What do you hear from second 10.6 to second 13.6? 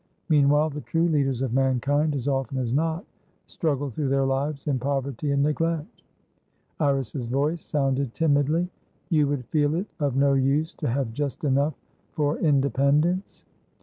to have just enough for independence?"